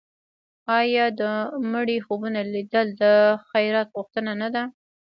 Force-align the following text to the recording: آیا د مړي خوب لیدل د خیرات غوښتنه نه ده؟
آیا 0.79 1.05
د 1.19 1.21
مړي 1.71 1.97
خوب 2.05 2.21
لیدل 2.55 2.87
د 3.01 3.03
خیرات 3.49 3.87
غوښتنه 3.95 4.33
نه 4.41 4.47
ده؟ 4.55 4.63